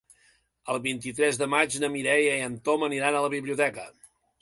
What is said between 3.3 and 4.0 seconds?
biblioteca.